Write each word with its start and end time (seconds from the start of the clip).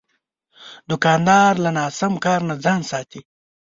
دوکاندار 0.89 1.53
له 1.63 1.69
ناسم 1.77 2.13
کار 2.25 2.39
نه 2.49 2.55
ځان 2.63 2.81
ساتي. 2.91 3.21